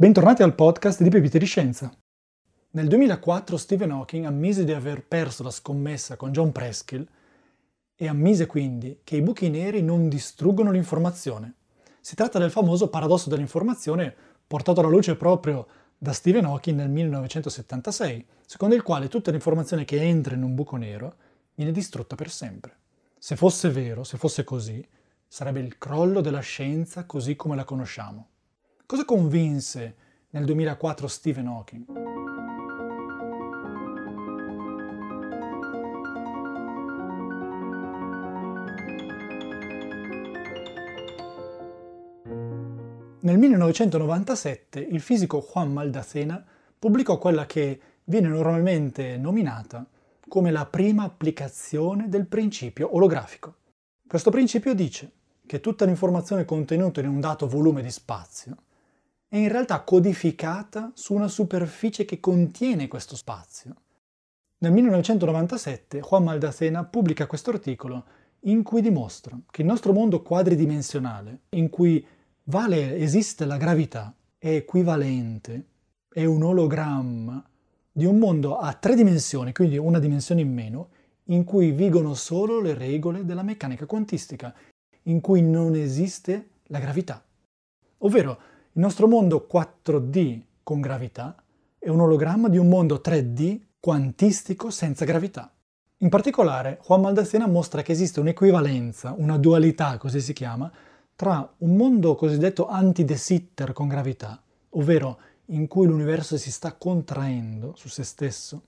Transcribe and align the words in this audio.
Bentornati 0.00 0.42
al 0.42 0.54
podcast 0.54 1.02
di 1.02 1.10
Pepite 1.10 1.38
di 1.38 1.44
Scienza. 1.44 1.94
Nel 2.70 2.88
2004 2.88 3.58
Stephen 3.58 3.90
Hawking 3.90 4.24
ammise 4.24 4.64
di 4.64 4.72
aver 4.72 5.06
perso 5.06 5.42
la 5.42 5.50
scommessa 5.50 6.16
con 6.16 6.32
John 6.32 6.52
Preskill 6.52 7.06
e 7.94 8.08
ammise 8.08 8.46
quindi 8.46 9.00
che 9.04 9.16
i 9.16 9.20
buchi 9.20 9.50
neri 9.50 9.82
non 9.82 10.08
distruggono 10.08 10.70
l'informazione. 10.70 11.56
Si 12.00 12.14
tratta 12.14 12.38
del 12.38 12.50
famoso 12.50 12.88
paradosso 12.88 13.28
dell'informazione 13.28 14.14
portato 14.46 14.80
alla 14.80 14.88
luce 14.88 15.16
proprio 15.16 15.66
da 15.98 16.14
Stephen 16.14 16.46
Hawking 16.46 16.78
nel 16.78 16.88
1976, 16.88 18.26
secondo 18.46 18.74
il 18.74 18.82
quale 18.82 19.08
tutta 19.08 19.30
l'informazione 19.30 19.84
che 19.84 20.00
entra 20.00 20.34
in 20.34 20.42
un 20.42 20.54
buco 20.54 20.76
nero 20.76 21.14
viene 21.54 21.72
distrutta 21.72 22.14
per 22.14 22.30
sempre. 22.30 22.74
Se 23.18 23.36
fosse 23.36 23.68
vero, 23.68 24.04
se 24.04 24.16
fosse 24.16 24.44
così, 24.44 24.82
sarebbe 25.28 25.60
il 25.60 25.76
crollo 25.76 26.22
della 26.22 26.40
scienza 26.40 27.04
così 27.04 27.36
come 27.36 27.54
la 27.54 27.64
conosciamo. 27.64 28.29
Cosa 28.90 29.04
convinse 29.04 29.94
nel 30.30 30.44
2004 30.44 31.06
Stephen 31.06 31.46
Hawking? 31.46 31.84
Nel 43.20 43.38
1997 43.38 44.80
il 44.80 45.00
fisico 45.00 45.38
Juan 45.40 45.72
Maldacena 45.72 46.44
pubblicò 46.76 47.16
quella 47.18 47.46
che 47.46 47.80
viene 48.02 48.26
normalmente 48.26 49.16
nominata 49.16 49.86
come 50.26 50.50
la 50.50 50.66
prima 50.66 51.04
applicazione 51.04 52.08
del 52.08 52.26
principio 52.26 52.96
olografico. 52.96 53.54
Questo 54.04 54.32
principio 54.32 54.74
dice 54.74 55.12
che 55.46 55.60
tutta 55.60 55.84
l'informazione 55.84 56.44
contenuta 56.44 56.98
in 56.98 57.06
un 57.06 57.20
dato 57.20 57.46
volume 57.46 57.82
di 57.82 57.90
spazio 57.92 58.56
è 59.30 59.36
in 59.36 59.48
realtà 59.48 59.82
codificata 59.82 60.90
su 60.92 61.14
una 61.14 61.28
superficie 61.28 62.04
che 62.04 62.18
contiene 62.18 62.88
questo 62.88 63.14
spazio. 63.14 63.74
Nel 64.58 64.72
1997 64.72 66.00
Juan 66.00 66.24
Maldacena 66.24 66.84
pubblica 66.84 67.28
questo 67.28 67.50
articolo 67.50 68.04
in 68.40 68.64
cui 68.64 68.82
dimostra 68.82 69.38
che 69.48 69.60
il 69.60 69.68
nostro 69.68 69.92
mondo 69.92 70.20
quadridimensionale, 70.22 71.42
in 71.50 71.70
cui 71.70 72.04
vale, 72.44 72.96
esiste 72.96 73.44
la 73.44 73.56
gravità, 73.56 74.12
è 74.36 74.48
equivalente, 74.48 75.64
è 76.08 76.24
un 76.24 76.42
ologramma 76.42 77.40
di 77.92 78.06
un 78.06 78.18
mondo 78.18 78.58
a 78.58 78.72
tre 78.72 78.96
dimensioni, 78.96 79.52
quindi 79.52 79.78
una 79.78 80.00
dimensione 80.00 80.40
in 80.40 80.52
meno, 80.52 80.88
in 81.26 81.44
cui 81.44 81.70
vigono 81.70 82.14
solo 82.14 82.60
le 82.60 82.74
regole 82.74 83.24
della 83.24 83.44
meccanica 83.44 83.86
quantistica, 83.86 84.52
in 85.02 85.20
cui 85.20 85.40
non 85.40 85.76
esiste 85.76 86.48
la 86.64 86.80
gravità. 86.80 87.24
Ovvero 87.98 88.49
il 88.74 88.82
nostro 88.82 89.08
mondo 89.08 89.48
4D 89.52 90.42
con 90.62 90.80
gravità 90.80 91.34
è 91.76 91.88
un 91.88 91.98
ologramma 91.98 92.48
di 92.48 92.56
un 92.56 92.68
mondo 92.68 93.00
3D 93.04 93.58
quantistico 93.80 94.70
senza 94.70 95.04
gravità. 95.04 95.52
In 95.98 96.08
particolare, 96.08 96.78
Juan 96.86 97.00
Maldacena 97.00 97.48
mostra 97.48 97.82
che 97.82 97.90
esiste 97.90 98.20
un'equivalenza, 98.20 99.12
una 99.18 99.38
dualità, 99.38 99.98
così 99.98 100.20
si 100.20 100.32
chiama, 100.32 100.70
tra 101.16 101.52
un 101.58 101.74
mondo 101.74 102.14
cosiddetto 102.14 102.68
anti-de 102.68 103.16
Sitter 103.16 103.72
con 103.72 103.88
gravità, 103.88 104.40
ovvero 104.70 105.18
in 105.46 105.66
cui 105.66 105.88
l'universo 105.88 106.38
si 106.38 106.52
sta 106.52 106.72
contraendo 106.74 107.74
su 107.74 107.88
se 107.88 108.04
stesso, 108.04 108.62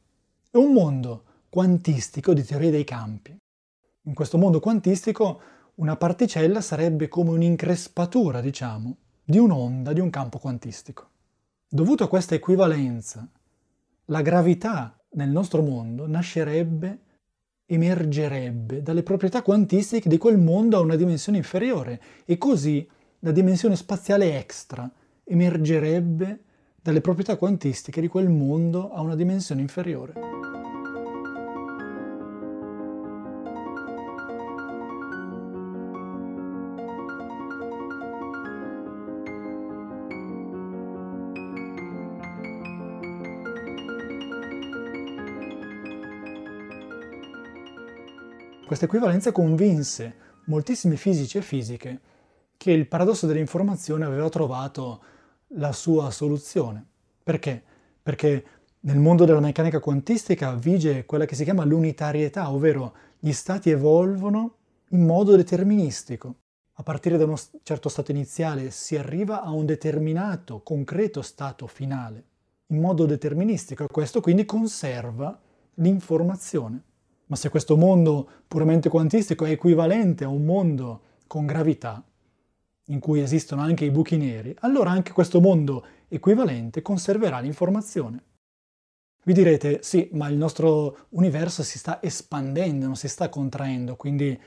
e 0.51 0.59
un 0.59 0.73
mondo 0.73 1.25
quantistico 1.49 2.35
di 2.35 2.43
teoria 2.43 2.73
dei 2.73 2.85
campi. 2.85 3.37
In 4.07 4.15
questo 4.15 4.37
mondo 4.37 4.59
quantistico 4.59 5.41
una 5.77 5.97
particella 5.97 6.61
sarebbe 6.61 7.07
come 7.07 7.31
un'increspatura, 7.31 8.41
diciamo, 8.41 8.97
di 9.25 9.39
un'onda 9.39 9.93
di 9.93 10.01
un 10.01 10.11
campo 10.11 10.39
quantistico. 10.39 11.09
Dovuto 11.69 12.05
a 12.05 12.09
questa 12.09 12.35
equivalenza, 12.35 13.27
la 14.07 14.23
gravità 14.23 14.99
nel 15.13 15.31
nostro 15.31 15.63
mondo 15.63 16.07
nascerebbe, 16.07 17.01
emergerebbe 17.67 18.83
dalle 18.83 19.03
proprietà 19.03 19.43
quantistiche 19.43 20.09
di 20.09 20.19
quel 20.19 20.39
mondo 20.39 20.77
a 20.77 20.81
una 20.81 20.97
dimensione 20.97 21.39
inferiore 21.39 22.01
e 22.25 22.37
così 22.37 22.87
la 23.21 23.31
dimensione 23.31 23.77
spaziale 23.77 24.39
extra 24.39 24.91
emergerebbe 25.25 26.45
dalle 26.83 27.01
proprietà 27.01 27.37
quantistiche 27.37 28.01
di 28.01 28.09
quel 28.09 28.29
mondo 28.29 28.91
a 28.91 29.01
una 29.01 29.15
dimensione 29.15 29.61
inferiore. 29.61 30.52
Questa 48.65 48.85
equivalenza 48.87 49.33
convinse 49.33 50.15
moltissimi 50.45 50.97
fisici 50.97 51.37
e 51.37 51.43
fisiche 51.43 52.01
che 52.57 52.71
il 52.71 52.87
paradosso 52.87 53.27
dell'informazione 53.27 54.05
aveva 54.05 54.29
trovato 54.29 55.03
la 55.57 55.73
sua 55.73 56.11
soluzione. 56.11 56.87
Perché? 57.23 57.63
Perché 58.03 58.45
nel 58.81 58.99
mondo 58.99 59.25
della 59.25 59.41
meccanica 59.41 59.81
quantistica 59.81 60.55
vige 60.55 61.05
quella 61.05 61.25
che 61.27 61.35
si 61.35 61.45
chiama 61.45 61.65
l'unitarietà, 61.65 62.51
ovvero 62.51 62.95
gli 63.19 63.33
stati 63.33 63.71
evolvono 63.71 64.57
in 64.91 65.05
modo 65.05 65.37
deterministico. 65.37 66.37
A 66.75 66.83
partire 66.83 67.19
da 67.19 67.25
uno 67.25 67.37
certo 67.63 67.89
stato 67.89 68.11
iniziale 68.11 68.71
si 68.71 68.97
arriva 68.97 69.43
a 69.43 69.51
un 69.51 69.67
determinato, 69.67 70.63
concreto 70.63 71.21
stato 71.21 71.67
finale, 71.67 72.25
in 72.69 72.81
modo 72.81 73.07
deterministico, 73.07 73.85
e 73.85 73.89
questo 73.89 74.21
quindi 74.21 74.45
conserva 74.45 75.39
l'informazione. 75.75 76.83
Ma 77.33 77.39
se 77.39 77.49
questo 77.49 77.79
mondo 77.79 78.29
puramente 78.47 78.91
quantistico 78.91 79.47
è 79.47 79.53
equivalente 79.53 80.25
a 80.25 80.29
un 80.29 80.45
mondo 80.45 81.01
con 81.27 81.47
gravità, 81.47 82.05
in 82.89 82.99
cui 82.99 83.23
esistono 83.23 83.63
anche 83.63 83.87
i 83.87 83.91
buchi 83.91 84.19
neri, 84.19 84.55
allora 84.61 84.91
anche 84.91 85.13
questo 85.13 85.41
mondo 85.41 85.83
equivalente 86.09 86.83
conserverà 86.83 87.41
l'informazione. 87.41 88.23
Vi 89.25 89.33
direte, 89.33 89.79
sì, 89.83 90.11
ma 90.13 90.29
il 90.29 90.37
nostro 90.37 91.07
universo 91.11 91.63
si 91.63 91.79
sta 91.79 92.03
espandendo, 92.03 92.85
non 92.85 92.97
si 92.97 93.09
sta 93.09 93.31
contraendo, 93.31 93.97
quindi 93.97 94.39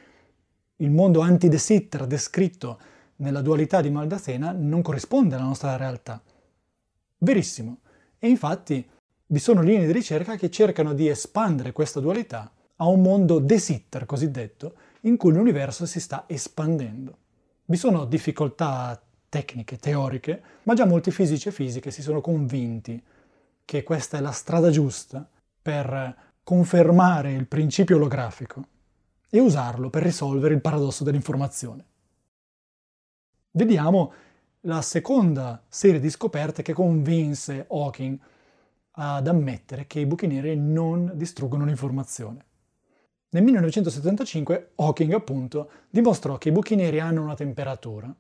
il 0.75 0.91
mondo 0.91 1.21
anti-de 1.21 1.57
Sitter 1.57 2.05
descritto 2.05 2.79
nella 3.15 3.41
dualità 3.41 3.81
di 3.81 3.89
Maldacena 3.89 4.51
non 4.51 4.83
corrisponde 4.83 5.33
alla 5.33 5.45
nostra 5.45 5.75
realtà. 5.75 6.21
Verissimo. 7.17 7.79
E 8.19 8.27
infatti 8.27 8.87
vi 9.25 9.39
sono 9.39 9.61
linee 9.61 9.87
di 9.87 9.91
ricerca 9.91 10.35
che 10.35 10.51
cercano 10.51 10.93
di 10.93 11.07
espandere 11.07 11.71
questa 11.71 11.99
dualità 11.99 12.51
a 12.77 12.87
un 12.87 13.01
mondo 13.01 13.39
de 13.39 13.57
sitter 13.57 14.05
cosiddetto, 14.05 14.75
in 15.01 15.17
cui 15.17 15.31
l'universo 15.31 15.85
si 15.85 15.99
sta 15.99 16.25
espandendo. 16.27 17.17
Vi 17.65 17.77
sono 17.77 18.05
difficoltà 18.05 19.01
tecniche, 19.29 19.77
teoriche, 19.77 20.41
ma 20.63 20.73
già 20.73 20.85
molti 20.85 21.11
fisici 21.11 21.49
e 21.49 21.51
fisiche 21.51 21.91
si 21.91 22.01
sono 22.01 22.21
convinti 22.21 23.01
che 23.63 23.83
questa 23.83 24.17
è 24.17 24.21
la 24.21 24.31
strada 24.31 24.69
giusta 24.69 25.27
per 25.61 26.15
confermare 26.43 27.33
il 27.33 27.47
principio 27.47 27.95
olografico 27.95 28.63
e 29.29 29.39
usarlo 29.39 29.89
per 29.89 30.03
risolvere 30.03 30.53
il 30.53 30.61
paradosso 30.61 31.03
dell'informazione. 31.03 31.85
Vediamo 33.51 34.13
la 34.61 34.81
seconda 34.81 35.63
serie 35.67 35.99
di 35.99 36.09
scoperte 36.09 36.61
che 36.61 36.73
convinse 36.73 37.65
Hawking 37.67 38.19
ad 38.91 39.27
ammettere 39.27 39.87
che 39.87 39.99
i 39.99 40.05
buchi 40.05 40.27
neri 40.27 40.55
non 40.55 41.11
distruggono 41.15 41.65
l'informazione. 41.65 42.45
Nel 43.35 43.43
1975 43.43 44.71
Hawking 44.75 45.11
appunto 45.11 45.69
dimostrò 45.89 46.37
che 46.37 46.47
i 46.47 46.51
buchi 46.53 46.75
neri 46.75 47.01
hanno 47.01 47.21
una 47.21 47.35
temperatura 47.35 48.15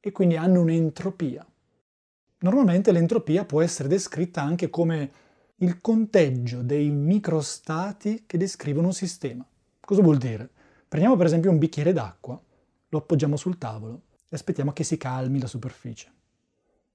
e 0.00 0.10
quindi 0.10 0.38
hanno 0.38 0.62
un'entropia. 0.62 1.46
Normalmente 2.38 2.90
l'entropia 2.90 3.44
può 3.44 3.60
essere 3.60 3.90
descritta 3.90 4.40
anche 4.40 4.70
come 4.70 5.10
il 5.56 5.82
conteggio 5.82 6.62
dei 6.62 6.88
microstati 6.88 8.24
che 8.24 8.38
descrivono 8.38 8.86
un 8.86 8.94
sistema. 8.94 9.46
Cosa 9.80 10.00
vuol 10.00 10.16
dire? 10.16 10.48
Prendiamo 10.88 11.16
per 11.18 11.26
esempio 11.26 11.50
un 11.50 11.58
bicchiere 11.58 11.92
d'acqua, 11.92 12.40
lo 12.88 12.98
appoggiamo 12.98 13.36
sul 13.36 13.58
tavolo 13.58 14.00
e 14.30 14.34
aspettiamo 14.34 14.72
che 14.72 14.82
si 14.82 14.96
calmi 14.96 15.40
la 15.40 15.46
superficie. 15.46 16.10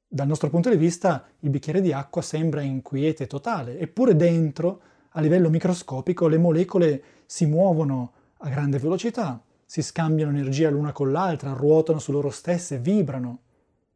Dal 0.07 0.25
nostro 0.25 0.49
punto 0.49 0.71
di 0.71 0.75
vista 0.75 1.23
il 1.41 1.51
bicchiere 1.51 1.81
di 1.81 1.93
acqua 1.93 2.23
sembra 2.23 2.61
in 2.61 2.81
quiete 2.81 3.27
totale, 3.27 3.77
eppure 3.77 4.15
dentro 4.15 4.81
a 5.19 5.21
livello 5.21 5.49
microscopico 5.49 6.27
le 6.27 6.37
molecole 6.37 7.03
si 7.25 7.45
muovono 7.45 8.13
a 8.37 8.49
grande 8.49 8.79
velocità, 8.79 9.43
si 9.65 9.81
scambiano 9.81 10.31
energia 10.31 10.69
l'una 10.69 10.93
con 10.93 11.11
l'altra, 11.11 11.51
ruotano 11.51 11.99
su 11.99 12.11
loro 12.11 12.29
stesse, 12.29 12.79
vibrano. 12.79 13.39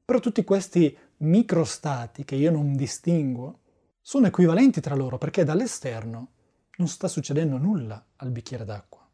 Però 0.04 0.20
tutti 0.20 0.44
questi 0.44 0.96
microstati 1.18 2.26
che 2.26 2.36
io 2.36 2.52
non 2.52 2.76
distinguo 2.76 3.60
sono 4.02 4.28
equivalenti 4.28 4.82
tra 4.82 4.96
loro 4.96 5.18
perché 5.18 5.46
dall'esterno 5.46 6.28
non 6.76 6.88
sta 6.90 7.08
succedendo 7.08 7.58
nulla 7.58 8.04
al 8.18 8.30
bicchiere 8.30 8.66
d'acqua. 8.66 9.08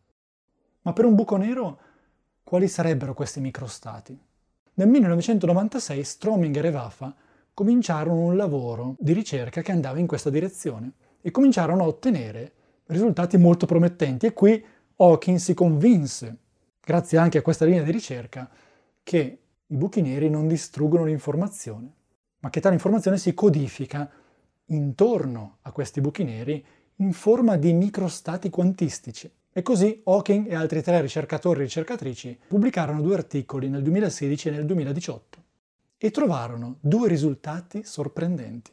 Ma 0.82 0.94
per 0.94 1.06
un 1.06 1.14
buco 1.14 1.38
nero 1.38 1.80
quali 2.44 2.68
sarebbero 2.68 3.14
questi 3.14 3.40
microstati? 3.40 4.20
Nel 4.74 4.88
1996 4.88 6.04
Strominger 6.04 6.66
e 6.66 6.72
Vafa 6.72 7.16
cominciarono 7.54 8.22
un 8.22 8.36
lavoro 8.36 8.96
di 8.98 9.14
ricerca 9.14 9.62
che 9.62 9.72
andava 9.72 10.00
in 10.00 10.08
questa 10.08 10.32
direzione 10.32 10.94
e 11.21 11.31
cominciarono 11.31 11.83
a 11.83 11.88
ottenere 11.88 12.54
risultati 12.88 13.38
molto 13.38 13.66
promettenti 13.66 14.25
e 14.25 14.33
qui 14.33 14.63
Hawking 14.95 15.38
si 15.38 15.54
convinse, 15.54 16.38
grazie 16.81 17.18
anche 17.18 17.38
a 17.38 17.42
questa 17.42 17.66
linea 17.66 17.83
di 17.83 17.92
ricerca, 17.92 18.50
che 19.04 19.39
i 19.66 19.75
buchi 19.75 20.01
neri 20.01 20.30
non 20.30 20.48
distruggono 20.48 21.06
l'informazione, 21.06 21.94
ma 22.39 22.50
che 22.50 22.60
tale 22.60 22.75
informazione 22.75 23.18
si 23.18 23.33
codifica 23.33 24.10
intorno 24.66 25.57
a 25.62 25.71
questi 25.71 26.01
buchi 26.01 26.24
neri 26.24 26.63
in 26.98 27.13
forma 27.13 27.56
di 27.56 27.74
microstati 27.74 28.50
quantistici. 28.50 29.31
E 29.51 29.62
così 29.62 30.01
Hawking 30.04 30.48
e 30.48 30.56
altri 30.56 30.81
tre 30.81 31.01
ricercatori 31.01 31.62
e 31.62 31.63
ricercatrici 31.63 32.38
pubblicarono 32.48 33.01
due 33.01 33.15
articoli 33.15 33.69
nel 33.69 33.81
2016 33.81 34.48
e 34.48 34.51
nel 34.51 34.65
2018 34.65 35.44
e 35.98 36.12
trovarono 36.12 36.77
due 36.80 37.07
risultati 37.07 37.83
sorprendenti. 37.83 38.72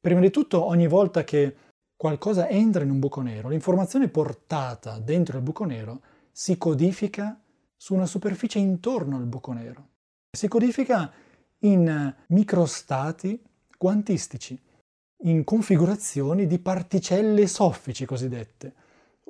Prima 0.00 0.20
di 0.20 0.30
tutto, 0.30 0.64
ogni 0.64 0.86
volta 0.86 1.24
che 1.24 1.56
qualcosa 1.96 2.48
entra 2.48 2.84
in 2.84 2.90
un 2.90 3.00
buco 3.00 3.20
nero, 3.20 3.48
l'informazione 3.48 4.08
portata 4.08 4.98
dentro 5.00 5.36
il 5.36 5.42
buco 5.42 5.64
nero 5.64 6.00
si 6.30 6.56
codifica 6.56 7.40
su 7.76 7.94
una 7.94 8.06
superficie 8.06 8.60
intorno 8.60 9.16
al 9.16 9.26
buco 9.26 9.52
nero. 9.52 9.88
Si 10.30 10.46
codifica 10.46 11.12
in 11.60 12.14
microstati 12.28 13.42
quantistici, 13.76 14.60
in 15.24 15.42
configurazioni 15.42 16.46
di 16.46 16.60
particelle 16.60 17.48
soffici 17.48 18.04
cosiddette. 18.04 18.74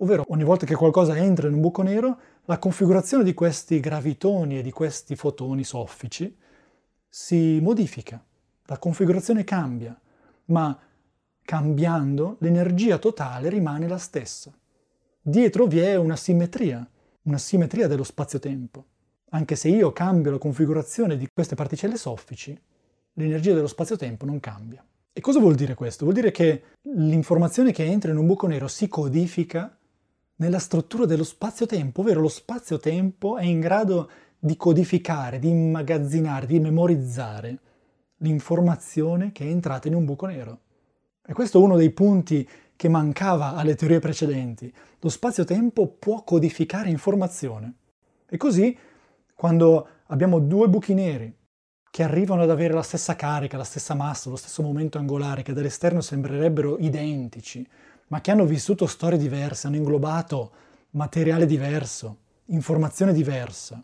Ovvero, 0.01 0.27
ogni 0.29 0.45
volta 0.45 0.67
che 0.67 0.75
qualcosa 0.75 1.17
entra 1.17 1.49
in 1.49 1.55
un 1.55 1.61
buco 1.61 1.81
nero, 1.81 2.19
la 2.45 2.59
configurazione 2.59 3.25
di 3.25 3.33
questi 3.33 3.81
gravitoni 3.81 4.59
e 4.59 4.63
di 4.63 4.71
questi 4.71 5.17
fotoni 5.17 5.65
soffici 5.65 6.37
si 7.09 7.59
modifica, 7.61 8.23
la 8.65 8.79
configurazione 8.79 9.45
cambia, 9.45 9.99
ma 10.49 10.79
cambiando 11.43 12.37
l'energia 12.41 12.99
totale 12.99 13.49
rimane 13.49 13.89
la 13.89 13.99
stessa. 13.99 14.53
Dietro 15.21 15.67
vi 15.67 15.79
è 15.79 15.97
una 15.97 16.17
simmetria, 16.17 16.87
una 17.23 17.39
simmetria 17.39 17.87
dello 17.89 18.05
spazio-tempo. 18.05 18.85
Anche 19.31 19.57
se 19.57 19.69
io 19.69 19.93
cambio 19.93 20.31
la 20.31 20.39
configurazione 20.39 21.17
di 21.17 21.29
queste 21.33 21.55
particelle 21.55 21.97
soffici, 21.97 22.59
l'energia 23.15 23.55
dello 23.55 23.67
spazio-tempo 23.67 24.25
non 24.25 24.41
cambia. 24.41 24.85
E 25.13 25.21
cosa 25.21 25.41
vuol 25.41 25.55
dire 25.55 25.75
questo? 25.75 26.05
Vuol 26.05 26.17
dire 26.17 26.31
che 26.31 26.63
l'informazione 26.83 27.73
che 27.73 27.85
entra 27.85 28.11
in 28.11 28.19
un 28.19 28.27
buco 28.27 28.47
nero 28.47 28.69
si 28.69 28.89
codifica 28.89 29.77
nella 30.37 30.59
struttura 30.59 31.05
dello 31.05 31.25
spazio-tempo, 31.25 32.03
ovvero 32.03 32.21
lo 32.21 32.29
spazio-tempo 32.29 33.37
è 33.37 33.45
in 33.45 33.61
grado 33.61 34.11
di 34.39 34.57
codificare, 34.57 35.39
di 35.39 35.49
immagazzinare, 35.49 36.47
di 36.47 36.61
memorizzare 36.61 37.59
l'informazione 38.19 39.33
che 39.33 39.45
è 39.45 39.49
entrata 39.49 39.89
in 39.89 39.95
un 39.95 40.05
buco 40.05 40.27
nero. 40.27 40.61
E 41.27 41.33
questo 41.33 41.61
è 41.61 41.63
uno 41.63 41.77
dei 41.77 41.91
punti 41.91 42.49
che 42.75 42.89
mancava 42.89 43.55
alle 43.55 43.75
teorie 43.75 43.99
precedenti. 43.99 44.73
Lo 45.01 45.09
spazio-tempo 45.09 45.87
può 45.89 46.23
codificare 46.23 46.89
informazione. 46.89 47.75
E 48.29 48.37
così, 48.37 48.77
quando 49.35 49.89
abbiamo 50.07 50.39
due 50.39 50.69
buchi 50.69 50.95
neri 50.95 51.35
che 51.91 52.03
arrivano 52.03 52.43
ad 52.43 52.51
avere 52.51 52.75
la 52.75 52.83
stessa 52.83 53.17
carica, 53.17 53.57
la 53.57 53.65
stessa 53.65 53.95
massa, 53.95 54.31
lo 54.31 54.37
stesso 54.37 54.63
momento 54.63 54.99
angolare, 54.99 55.43
che 55.43 55.53
dall'esterno 55.53 56.01
sembrerebbero 56.01 56.79
identici, 56.79 57.67
ma 58.09 58.21
che 58.21 58.31
hanno 58.31 58.45
vissuto 58.45 58.87
storie 58.87 59.19
diverse, 59.19 59.67
hanno 59.67 59.77
inglobato 59.77 60.53
materiale 60.91 61.47
diverso, 61.47 62.19
informazione 62.47 63.13
diversa. 63.13 63.83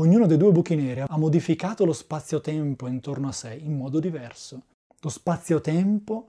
Ognuno 0.00 0.26
dei 0.26 0.36
due 0.36 0.52
buchi 0.52 0.76
neri 0.76 1.00
ha 1.00 1.18
modificato 1.18 1.84
lo 1.84 1.92
spazio-tempo 1.92 2.86
intorno 2.86 3.26
a 3.26 3.32
sé 3.32 3.58
in 3.60 3.76
modo 3.76 3.98
diverso. 3.98 4.62
Lo 5.00 5.08
spazio-tempo 5.08 6.28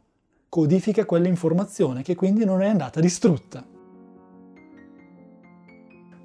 codifica 0.50 1.06
quell'informazione 1.06 2.01
che 2.01 2.16
quindi 2.16 2.45
non 2.45 2.63
è 2.63 2.68
andata 2.68 3.00
distrutta. 3.00 3.63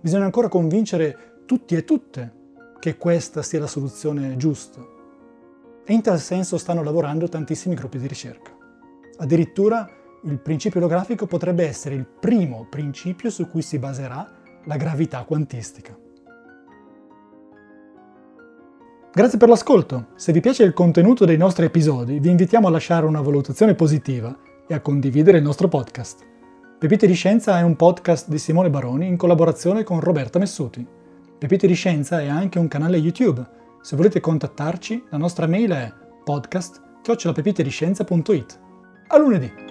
Bisogna 0.01 0.25
ancora 0.25 0.49
convincere 0.49 1.43
tutti 1.45 1.75
e 1.75 1.85
tutte 1.85 2.33
che 2.79 2.97
questa 2.97 3.43
sia 3.43 3.61
la 3.61 3.67
soluzione 3.67 4.39
giusta. 4.39 4.81
E 5.85 5.93
in 5.93 6.01
tal 6.01 6.21
senso 6.21 6.57
stanno 6.57 6.83
lavorando 6.83 7.29
tantissimi 7.29 7.75
gruppi 7.75 7.99
di 7.99 8.07
ricerca. 8.07 8.57
Addirittura 9.19 9.87
il 10.23 10.41
principio 10.41 10.81
olografico 10.81 11.27
potrebbe 11.27 11.67
essere 11.67 11.95
il 11.95 12.07
primo 12.07 12.67
principio 12.71 13.29
su 13.29 13.51
cui 13.51 13.61
si 13.61 13.79
baserà 13.79 14.33
la 14.65 14.77
gravità 14.79 15.25
quantistica. 15.25 16.04
Grazie 19.17 19.39
per 19.39 19.49
l'ascolto. 19.49 20.07
Se 20.17 20.33
vi 20.33 20.41
piace 20.41 20.65
il 20.65 20.73
contenuto 20.73 21.25
dei 21.25 21.37
nostri 21.37 21.67
episodi, 21.67 22.19
vi 22.19 22.31
invitiamo 22.31 22.67
a 22.67 22.71
lasciare 22.71 23.07
una 23.07 23.21
valutazione 23.21 23.77
positiva 23.77 24.37
e 24.67 24.75
a 24.75 24.81
condividere 24.81 25.39
il 25.39 25.45
nostro 25.45 25.69
podcast. 25.69 26.27
Pepite 26.81 27.07
di 27.07 27.15
Scienza 27.15 27.57
è 27.57 27.63
un 27.63 27.77
podcast 27.77 28.29
di 28.29 28.39
Simone 28.39 28.71
Baroni 28.71 29.07
in 29.07 29.17
collaborazione 29.17 29.85
con 29.85 30.01
Roberta 30.01 30.41
Messuti. 30.41 30.85
Pepite 31.39 31.69
di 31.69 31.75
Scienza 31.75 32.21
è 32.21 32.27
anche 32.27 32.59
un 32.59 32.67
canale 32.67 32.97
YouTube. 32.97 33.41
Se 33.83 33.95
volete 33.95 34.19
contattarci, 34.19 35.05
la 35.11 35.19
nostra 35.19 35.47
mail 35.47 35.71
è 35.71 35.93
podcast.pepitediscienza.it. 36.25 38.59
A 39.07 39.17
lunedì! 39.17 39.64